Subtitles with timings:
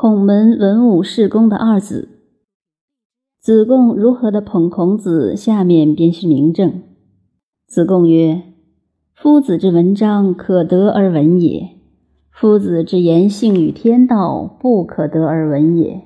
[0.00, 2.08] 孔门文武侍公的二子。
[3.40, 6.82] 子贡如何的捧孔子，下面便是明证。
[7.66, 8.42] 子贡曰
[9.20, 11.80] ：“夫子之文章，可得而闻也；
[12.30, 16.04] 夫子之言性与天道，不可得而闻也。”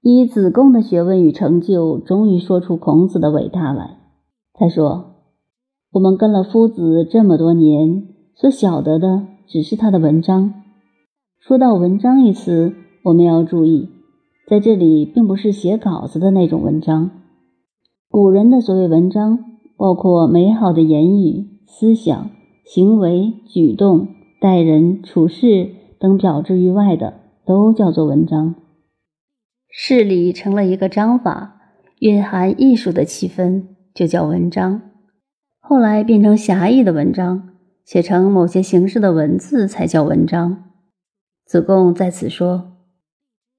[0.00, 3.98] 以子贡的学问与成就，终于说出孔子的伟大来。
[4.54, 5.16] 他说
[5.92, 10.62] ：“我们跟了夫子这么多年，所晓得的只是他的文章。
[11.46, 12.72] 说到文章一词，
[13.02, 13.90] 我们要注意，
[14.48, 17.10] 在这里并不是写稿子的那种文章。
[18.08, 19.40] 古人的所谓文章，
[19.76, 22.30] 包括美好的言语、思想、
[22.64, 24.08] 行为、举动、
[24.40, 25.68] 待人处事
[26.00, 27.12] 等表之于外的，
[27.44, 28.54] 都叫做文章。”
[29.68, 31.60] 事理成了一个章法，
[31.98, 34.80] 蕴含艺术的气氛，就叫文章。
[35.60, 37.50] 后来变成狭义的文章，
[37.84, 40.70] 写成某些形式的文字，才叫文章。
[41.54, 42.72] 子贡在此说，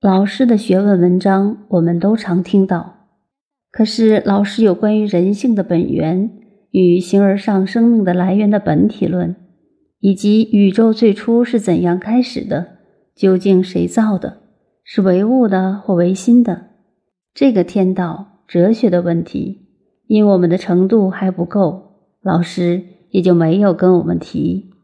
[0.01, 3.07] 老师的学问文章，我们都常听到。
[3.71, 6.29] 可是老师有关于人性的本源
[6.71, 9.33] 与形而上生命的来源的本体论，
[10.01, 12.65] 以及宇宙最初是怎样开始的，
[13.15, 14.39] 究竟谁造的？
[14.83, 16.71] 是唯物的或唯心的，
[17.33, 19.69] 这个天道哲学的问题，
[20.07, 24.74] 因我们的程度还不够，老师也就没有跟我们提。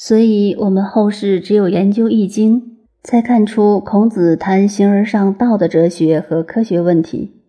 [0.00, 2.60] 所以，我们后世只有研究《易经》，
[3.02, 7.42] 才看出孔子谈形而上道的哲学和科学问题。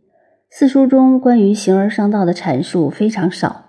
[0.49, 3.65] 四书中关于形而上道的阐述非常少，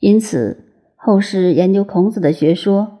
[0.00, 0.64] 因此
[0.96, 2.98] 后世研究孔子的学说。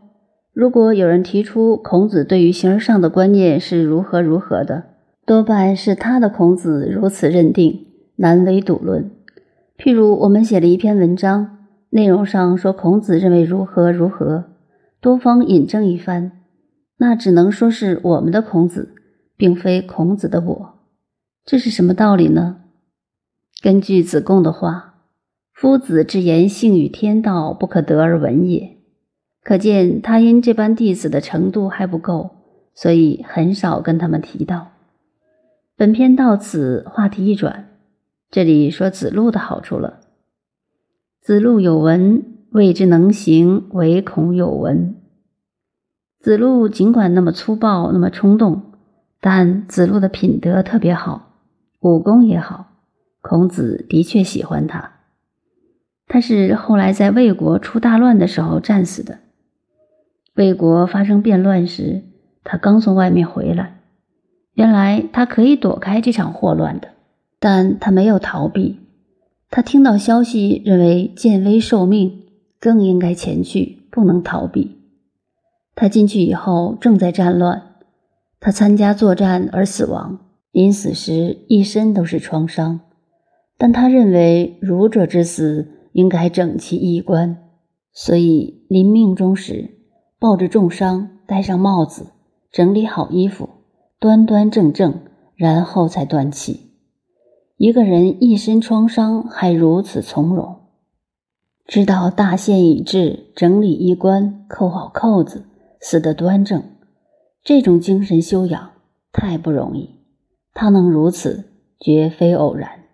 [0.52, 4.84] 如果有人提出孔子对于形而上的观念是如何如何的，
[5.26, 9.10] 多半是他的孔子如此认定，难为笃论。
[9.76, 11.58] 譬如我们写了一篇文章，
[11.90, 14.44] 内容上说孔子认为如何如何，
[15.00, 16.32] 多方引证一番，
[16.96, 18.94] 那只能说是我们的孔子，
[19.36, 20.74] 并非孔子的我。
[21.44, 22.62] 这是什么道理呢？
[23.62, 24.96] 根据子贡的话
[25.54, 28.76] ：“夫子之言性与天道，不可得而闻也。”
[29.42, 32.30] 可见他因这班弟子的程度还不够，
[32.74, 34.72] 所以很少跟他们提到。
[35.74, 37.70] 本篇到此话题一转，
[38.30, 40.00] 这里说子路的好处了。
[41.20, 44.96] 子路有闻，未之能行，唯恐有闻。
[46.18, 48.62] 子路尽管那么粗暴，那么冲动，
[49.20, 51.34] 但子路的品德特别好，
[51.80, 52.66] 武功也好，
[53.20, 54.92] 孔子的确喜欢他。
[56.08, 59.18] 他是后来在魏国出大乱的时候战死的。
[60.34, 62.02] 魏国发生变乱时，
[62.42, 63.80] 他刚从外面回来。
[64.54, 66.88] 原来他可以躲开这场祸乱的，
[67.38, 68.80] 但他没有逃避。
[69.50, 72.24] 他听到消息，认为见危受命，
[72.58, 74.77] 更应该前去，不能逃避。
[75.80, 77.76] 他进去以后，正在战乱，
[78.40, 80.18] 他参加作战而死亡。
[80.50, 82.80] 临死时，一身都是创伤，
[83.56, 87.36] 但他认为儒者之死应该整齐衣冠，
[87.92, 89.70] 所以临命终时。
[90.18, 92.08] 抱着重伤，戴上帽子，
[92.50, 93.48] 整理好衣服，
[94.00, 95.02] 端端正正，
[95.36, 96.72] 然后才断气。
[97.56, 100.56] 一个人一身创伤还如此从容，
[101.68, 105.44] 知道大限已至，整理衣冠，扣好扣子，
[105.80, 106.62] 死得端正，
[107.42, 108.72] 这种精神修养
[109.12, 109.96] 太不容易。
[110.54, 111.44] 他能如此，
[111.78, 112.84] 绝非偶然。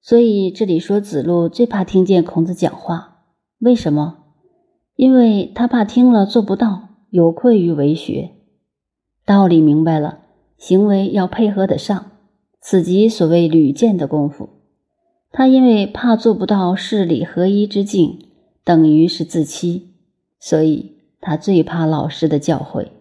[0.00, 3.24] 所以这里说子路最怕听见孔子讲话，
[3.58, 4.24] 为什么？
[4.94, 8.30] 因为他怕听了做不到，有愧于为学。
[9.24, 10.20] 道理明白了，
[10.56, 12.12] 行为要配合得上，
[12.60, 14.48] 此即所谓屡见的功夫。
[15.30, 18.18] 他因为怕做不到事理合一之境，
[18.64, 19.94] 等于是自欺，
[20.40, 22.97] 所以他最怕老师的教诲。